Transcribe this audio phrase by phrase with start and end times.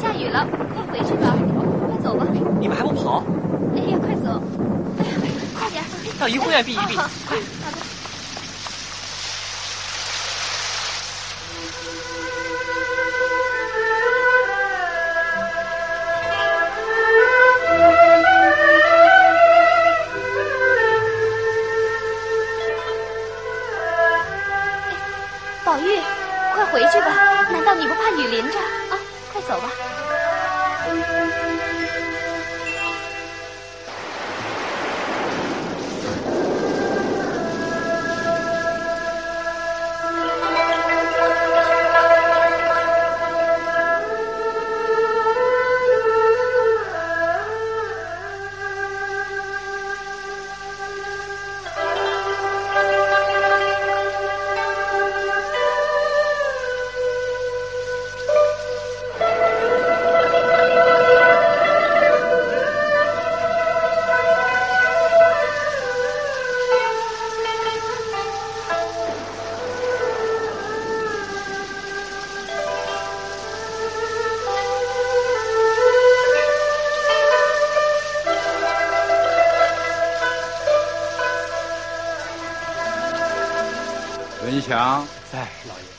[0.00, 1.34] 下雨了，快回去吧，
[1.86, 2.26] 快走吧。
[2.60, 3.22] 你们还不跑？
[3.74, 4.42] 哎呀，快走！
[4.98, 5.10] 哎呀，
[5.58, 5.82] 快点！
[6.18, 6.96] 到怡红院避一避。
[6.96, 7.08] 好，好
[7.70, 7.78] 的。
[25.64, 26.00] 宝玉，
[26.54, 27.06] 快回去吧！
[27.52, 28.98] 难道你不怕雨淋着啊？
[29.48, 29.68] 走吧。
[84.44, 85.97] 文祥，在，老爷。